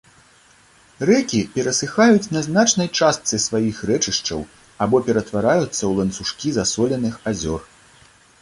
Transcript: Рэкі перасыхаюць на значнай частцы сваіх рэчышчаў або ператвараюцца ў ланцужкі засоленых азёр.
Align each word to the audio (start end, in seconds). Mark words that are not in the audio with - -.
Рэкі 1.09 1.41
перасыхаюць 1.57 2.31
на 2.37 2.41
значнай 2.47 2.89
частцы 2.99 3.41
сваіх 3.47 3.83
рэчышчаў 3.91 4.41
або 4.87 4.97
ператвараюцца 5.11 5.71
ў 5.71 5.91
ланцужкі 6.01 6.55
засоленых 6.57 7.21
азёр. 7.35 7.61